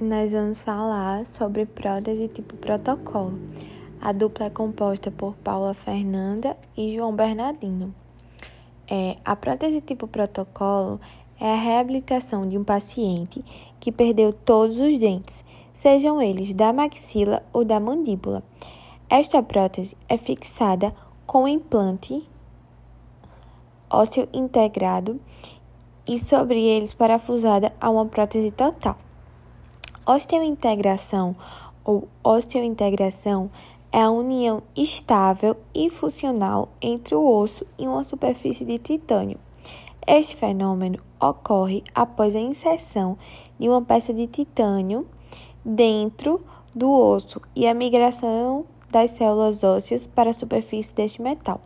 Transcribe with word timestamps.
nós 0.00 0.32
vamos 0.32 0.62
falar 0.62 1.26
sobre 1.26 1.66
prótese 1.66 2.26
tipo 2.28 2.56
protocolo. 2.56 3.38
A 4.00 4.12
dupla 4.12 4.46
é 4.46 4.50
composta 4.50 5.10
por 5.10 5.34
Paula 5.36 5.74
Fernanda 5.74 6.56
e 6.74 6.96
João 6.96 7.14
Bernardino. 7.14 7.94
É, 8.88 9.18
a 9.22 9.36
prótese 9.36 9.82
tipo 9.82 10.06
protocolo 10.06 10.98
é 11.38 11.52
a 11.52 11.56
reabilitação 11.56 12.48
de 12.48 12.56
um 12.56 12.64
paciente 12.64 13.44
que 13.78 13.92
perdeu 13.92 14.32
todos 14.32 14.80
os 14.80 14.96
dentes, 14.96 15.44
sejam 15.74 16.20
eles 16.20 16.54
da 16.54 16.72
maxila 16.72 17.42
ou 17.52 17.62
da 17.62 17.78
mandíbula. 17.78 18.42
Esta 19.08 19.42
prótese 19.42 19.94
é 20.08 20.16
fixada 20.16 20.94
com 21.26 21.46
implante 21.46 22.26
ósseo 23.90 24.26
integrado 24.32 25.20
e 26.08 26.18
sobre 26.18 26.62
eles 26.62 26.94
parafusada 26.94 27.70
a 27.78 27.90
uma 27.90 28.06
prótese 28.06 28.50
total. 28.50 28.96
Osteointegração 30.12 31.36
ou 31.84 32.08
osteointegração 32.24 33.48
é 33.92 34.00
a 34.02 34.10
união 34.10 34.60
estável 34.76 35.56
e 35.72 35.88
funcional 35.88 36.68
entre 36.82 37.14
o 37.14 37.24
osso 37.24 37.64
e 37.78 37.86
uma 37.86 38.02
superfície 38.02 38.64
de 38.64 38.76
titânio. 38.78 39.38
Este 40.04 40.34
fenômeno 40.34 40.98
ocorre 41.20 41.84
após 41.94 42.34
a 42.34 42.40
inserção 42.40 43.16
de 43.56 43.68
uma 43.68 43.82
peça 43.82 44.12
de 44.12 44.26
titânio 44.26 45.06
dentro 45.64 46.44
do 46.74 46.90
osso 46.90 47.40
e 47.54 47.68
a 47.68 47.72
migração 47.72 48.64
das 48.90 49.12
células 49.12 49.62
ósseas 49.62 50.08
para 50.08 50.30
a 50.30 50.32
superfície 50.32 50.92
deste 50.92 51.22
metal. 51.22 51.60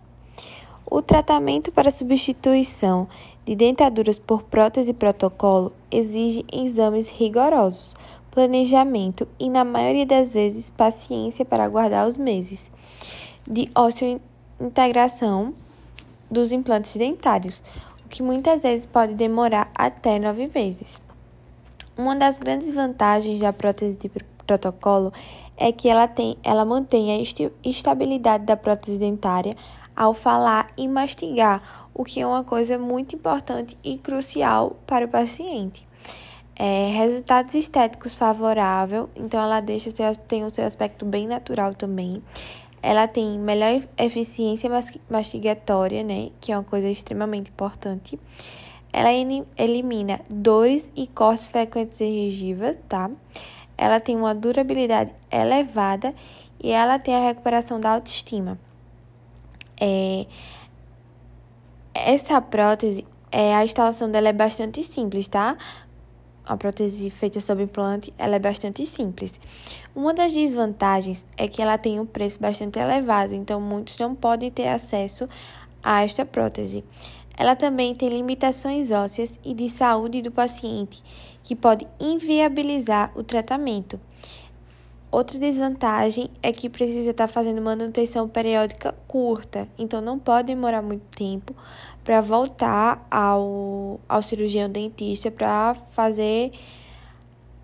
O 0.84 1.00
tratamento 1.00 1.72
para 1.72 1.90
substituição 1.90 3.08
de 3.46 3.56
dentaduras 3.56 4.18
por 4.18 4.42
prótese 4.42 4.92
protocolo 4.92 5.72
exige 5.90 6.44
exames 6.52 7.08
rigorosos 7.08 7.94
planejamento 8.34 9.28
e, 9.38 9.48
na 9.48 9.64
maioria 9.64 10.04
das 10.04 10.34
vezes, 10.34 10.68
paciência 10.68 11.44
para 11.44 11.64
aguardar 11.64 12.08
os 12.08 12.16
meses 12.16 12.68
de 13.48 13.70
osteointegração 13.72 15.54
dos 16.28 16.50
implantes 16.50 16.96
dentários, 16.96 17.62
o 18.04 18.08
que 18.08 18.24
muitas 18.24 18.62
vezes 18.64 18.86
pode 18.86 19.14
demorar 19.14 19.70
até 19.72 20.18
nove 20.18 20.50
meses. 20.52 21.00
Uma 21.96 22.16
das 22.16 22.36
grandes 22.36 22.74
vantagens 22.74 23.38
da 23.38 23.52
prótese 23.52 23.96
de 23.96 24.10
protocolo 24.44 25.12
é 25.56 25.70
que 25.70 25.88
ela, 25.88 26.08
tem, 26.08 26.36
ela 26.42 26.64
mantém 26.64 27.12
a 27.12 27.48
estabilidade 27.64 28.44
da 28.44 28.56
prótese 28.56 28.98
dentária 28.98 29.54
ao 29.94 30.12
falar 30.12 30.72
e 30.76 30.88
mastigar, 30.88 31.88
o 31.94 32.02
que 32.02 32.20
é 32.20 32.26
uma 32.26 32.42
coisa 32.42 32.76
muito 32.76 33.14
importante 33.14 33.78
e 33.84 33.96
crucial 33.96 34.76
para 34.88 35.04
o 35.04 35.08
paciente. 35.08 35.86
É, 36.56 36.88
resultados 36.90 37.54
estéticos 37.54 38.14
favorável, 38.14 39.10
então 39.16 39.42
ela 39.42 39.60
deixa 39.60 39.90
seu, 39.90 40.14
tem 40.14 40.44
o 40.44 40.54
seu 40.54 40.64
aspecto 40.64 41.04
bem 41.04 41.26
natural 41.26 41.74
também. 41.74 42.22
Ela 42.80 43.08
tem 43.08 43.38
melhor 43.38 43.80
eficiência 43.98 44.70
mastigatória, 45.08 46.04
né, 46.04 46.30
que 46.40 46.52
é 46.52 46.56
uma 46.56 46.62
coisa 46.62 46.88
extremamente 46.88 47.50
importante. 47.50 48.20
Ela 48.92 49.10
elimina 49.56 50.20
dores 50.30 50.92
e 50.94 51.08
cortes 51.08 51.48
frequentes 51.48 52.00
e 52.00 52.30
gengivas, 52.30 52.78
tá? 52.88 53.10
Ela 53.76 53.98
tem 53.98 54.14
uma 54.16 54.32
durabilidade 54.32 55.12
elevada 55.32 56.14
e 56.62 56.70
ela 56.70 56.98
tem 56.98 57.16
a 57.16 57.26
recuperação 57.26 57.80
da 57.80 57.90
autoestima. 57.90 58.56
É, 59.80 60.26
essa 61.92 62.40
prótese, 62.40 63.04
é, 63.32 63.54
a 63.54 63.64
instalação 63.64 64.08
dela 64.10 64.28
é 64.28 64.32
bastante 64.32 64.84
simples, 64.84 65.26
tá? 65.26 65.56
A 66.46 66.56
prótese 66.56 67.10
feita 67.10 67.40
sob 67.40 67.62
implante, 67.62 68.12
ela 68.18 68.36
é 68.36 68.38
bastante 68.38 68.84
simples. 68.84 69.32
Uma 69.94 70.12
das 70.12 70.32
desvantagens 70.32 71.24
é 71.36 71.48
que 71.48 71.62
ela 71.62 71.78
tem 71.78 71.98
um 71.98 72.06
preço 72.06 72.38
bastante 72.38 72.78
elevado, 72.78 73.34
então 73.34 73.60
muitos 73.60 73.98
não 73.98 74.14
podem 74.14 74.50
ter 74.50 74.68
acesso 74.68 75.28
a 75.82 76.02
esta 76.02 76.24
prótese. 76.24 76.84
Ela 77.36 77.56
também 77.56 77.94
tem 77.94 78.08
limitações 78.08 78.90
ósseas 78.90 79.38
e 79.44 79.54
de 79.54 79.68
saúde 79.68 80.22
do 80.22 80.30
paciente, 80.30 81.02
que 81.42 81.56
pode 81.56 81.86
inviabilizar 81.98 83.10
o 83.16 83.22
tratamento. 83.22 83.98
Outra 85.14 85.38
desvantagem 85.38 86.28
é 86.42 86.50
que 86.50 86.68
precisa 86.68 87.10
estar 87.10 87.28
fazendo 87.28 87.62
manutenção 87.62 88.28
periódica 88.28 88.92
curta, 89.06 89.68
então 89.78 90.00
não 90.00 90.18
pode 90.18 90.48
demorar 90.48 90.82
muito 90.82 91.04
tempo 91.16 91.54
para 92.02 92.20
voltar 92.20 93.06
ao, 93.08 94.00
ao 94.08 94.20
cirurgião 94.22 94.68
dentista 94.68 95.30
para 95.30 95.76
fazer 95.92 96.50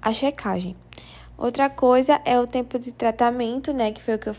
a 0.01 0.13
checagem. 0.13 0.77
Outra 1.37 1.69
coisa 1.69 2.21
é 2.25 2.39
o 2.39 2.47
tempo 2.47 2.79
de 2.79 2.93
tratamento, 2.93 3.73
né, 3.73 3.91
que 3.91 4.01
foi 4.01 4.15
o 4.15 4.19
que 4.21 4.29
eu 4.29 4.35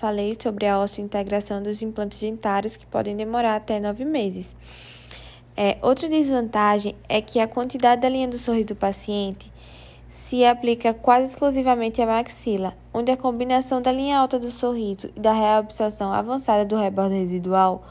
falei 0.00 0.36
sobre 0.36 0.66
a 0.66 0.80
osteointegração 0.80 1.62
dos 1.62 1.82
implantes 1.82 2.18
dentários, 2.18 2.76
que 2.76 2.84
podem 2.84 3.16
demorar 3.16 3.54
até 3.54 3.78
nove 3.78 4.04
meses. 4.04 4.56
É, 5.56 5.78
outra 5.80 6.08
desvantagem 6.08 6.96
é 7.08 7.20
que 7.20 7.38
a 7.38 7.46
quantidade 7.46 8.02
da 8.02 8.08
linha 8.08 8.26
do 8.26 8.38
sorriso 8.40 8.66
do 8.66 8.74
paciente 8.74 9.52
se 10.24 10.44
aplica 10.44 10.92
quase 10.92 11.26
exclusivamente 11.26 12.00
à 12.00 12.06
maxila, 12.06 12.74
onde 12.92 13.12
a 13.12 13.16
combinação 13.16 13.80
da 13.80 13.92
linha 13.92 14.18
alta 14.18 14.38
do 14.38 14.50
sorriso 14.50 15.10
e 15.14 15.20
da 15.20 15.32
reabsorção 15.32 16.12
avançada 16.12 16.64
do 16.64 16.76
rebordo 16.76 17.12
residual, 17.12 17.84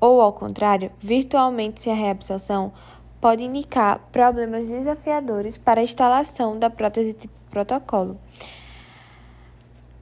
ou 0.00 0.20
ao 0.20 0.32
contrário, 0.32 0.90
virtualmente 1.00 1.80
sem 1.80 1.92
a 1.92 1.96
reabsorção, 1.96 2.72
pode 3.20 3.42
indicar 3.42 4.00
problemas 4.12 4.68
desafiadores 4.68 5.58
para 5.58 5.80
a 5.80 5.84
instalação 5.84 6.58
da 6.58 6.70
prótese 6.70 7.12
tipo 7.12 7.34
protocolo. 7.50 8.16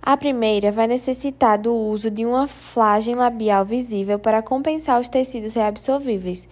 A 0.03 0.17
primeira 0.17 0.71
vai 0.71 0.87
necessitar 0.87 1.59
do 1.59 1.75
uso 1.75 2.11
de 2.11 2.25
uma 2.25 2.47
flagem 2.47 3.17
labial 3.17 3.65
visível 3.65 4.21
para 4.21 4.41
compensar 4.41 5.01
os 5.01 5.09
tecidos 5.09 5.55
reabsorvíveis 5.55 6.49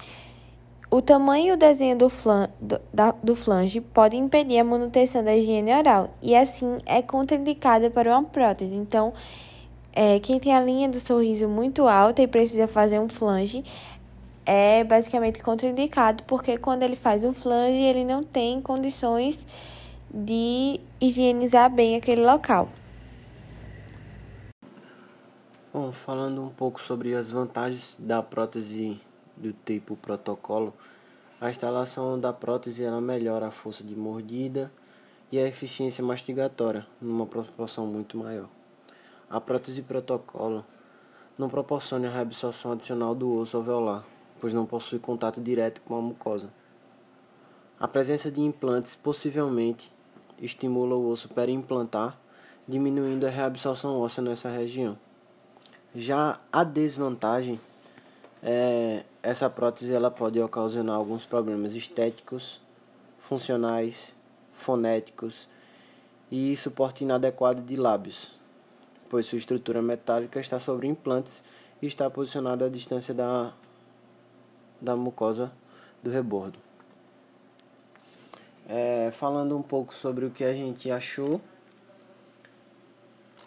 o 0.96 1.02
tamanho 1.02 1.46
e 1.48 1.52
o 1.52 1.56
desenho 1.56 1.98
do, 1.98 2.08
flan, 2.08 2.48
do, 2.60 2.80
da, 2.92 3.10
do 3.20 3.34
flange 3.34 3.80
pode 3.80 4.16
impedir 4.16 4.60
a 4.60 4.64
manutenção 4.64 5.24
da 5.24 5.34
higiene 5.34 5.74
oral 5.74 6.14
e, 6.22 6.36
assim, 6.36 6.78
é 6.86 7.02
contraindicada 7.02 7.90
para 7.90 8.16
uma 8.16 8.22
prótese. 8.22 8.76
Então, 8.76 9.12
é, 9.92 10.20
quem 10.20 10.38
tem 10.38 10.54
a 10.54 10.60
linha 10.60 10.88
do 10.88 11.00
sorriso 11.00 11.48
muito 11.48 11.88
alta 11.88 12.22
e 12.22 12.28
precisa 12.28 12.68
fazer 12.68 13.00
um 13.00 13.08
flange 13.08 13.64
é 14.46 14.84
basicamente 14.84 15.42
contraindicado, 15.42 16.22
porque 16.28 16.56
quando 16.58 16.84
ele 16.84 16.94
faz 16.94 17.24
um 17.24 17.32
flange, 17.32 17.76
ele 17.76 18.04
não 18.04 18.22
tem 18.22 18.60
condições 18.60 19.44
de 20.08 20.78
higienizar 21.00 21.68
bem 21.74 21.96
aquele 21.96 22.24
local. 22.24 22.68
Bom, 25.72 25.90
falando 25.90 26.40
um 26.40 26.50
pouco 26.50 26.80
sobre 26.80 27.16
as 27.16 27.32
vantagens 27.32 27.96
da 27.98 28.22
prótese 28.22 29.00
do 29.36 29.52
tipo 29.64 29.96
protocolo, 29.96 30.72
a 31.40 31.50
instalação 31.50 32.18
da 32.18 32.32
prótese 32.32 32.84
ela 32.84 33.00
melhora 33.00 33.48
a 33.48 33.50
força 33.50 33.84
de 33.84 33.94
mordida 33.94 34.72
e 35.30 35.38
a 35.38 35.46
eficiência 35.46 36.02
mastigatória 36.02 36.86
numa 37.00 37.26
proporção 37.26 37.86
muito 37.86 38.16
maior. 38.16 38.48
A 39.28 39.40
prótese 39.40 39.82
protocolo 39.82 40.64
não 41.36 41.48
proporciona 41.48 42.08
a 42.08 42.10
reabsorção 42.10 42.72
adicional 42.72 43.14
do 43.14 43.32
osso 43.32 43.56
alveolar, 43.56 44.04
pois 44.40 44.52
não 44.52 44.64
possui 44.64 44.98
contato 44.98 45.40
direto 45.40 45.80
com 45.80 45.96
a 45.96 46.00
mucosa. 46.00 46.50
A 47.78 47.88
presença 47.88 48.30
de 48.30 48.40
implantes 48.40 48.94
possivelmente 48.94 49.92
estimula 50.40 50.94
o 50.94 51.10
osso 51.10 51.28
periimplantar, 51.28 52.16
diminuindo 52.66 53.26
a 53.26 53.30
reabsorção 53.30 53.98
óssea 54.00 54.22
nessa 54.22 54.48
região. 54.48 54.96
Já 55.94 56.40
a 56.52 56.62
desvantagem 56.64 57.60
é, 58.46 59.04
essa 59.22 59.48
prótese 59.48 59.90
ela 59.90 60.10
pode 60.10 60.38
ocasionar 60.38 60.96
alguns 60.96 61.24
problemas 61.24 61.72
estéticos, 61.74 62.60
funcionais, 63.18 64.14
fonéticos 64.52 65.48
e 66.30 66.54
suporte 66.58 67.04
inadequado 67.04 67.62
de 67.62 67.74
lábios, 67.74 68.38
pois 69.08 69.24
sua 69.24 69.38
estrutura 69.38 69.80
metálica 69.80 70.38
está 70.38 70.60
sobre 70.60 70.86
implantes 70.86 71.42
e 71.80 71.86
está 71.86 72.10
posicionada 72.10 72.66
à 72.66 72.68
distância 72.68 73.14
da, 73.14 73.54
da 74.78 74.94
mucosa 74.94 75.50
do 76.02 76.10
rebordo. 76.10 76.58
É, 78.68 79.10
falando 79.10 79.56
um 79.56 79.62
pouco 79.62 79.94
sobre 79.94 80.26
o 80.26 80.30
que 80.30 80.44
a 80.44 80.52
gente 80.52 80.90
achou, 80.90 81.40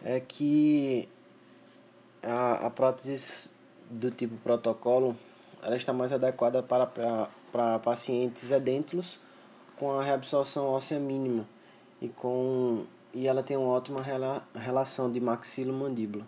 é 0.03 0.19
que 0.19 1.07
a, 2.23 2.65
a 2.65 2.69
prótese 2.71 3.47
do 3.89 4.11
tipo 4.11 4.35
protocolo, 4.37 5.15
ela 5.61 5.75
está 5.75 5.93
mais 5.93 6.11
adequada 6.11 6.61
para, 6.61 6.85
para, 6.85 7.29
para 7.51 7.79
pacientes 7.79 8.51
edêntulos 8.51 9.19
com 9.77 9.91
a 9.91 10.03
reabsorção 10.03 10.65
óssea 10.65 10.99
mínima 10.99 11.45
e, 12.01 12.07
com, 12.09 12.85
e 13.13 13.27
ela 13.27 13.43
tem 13.43 13.57
uma 13.57 13.69
ótima 13.69 14.01
rela, 14.01 14.45
relação 14.55 15.11
de 15.11 15.19
maxilo-mandíbula. 15.19 16.25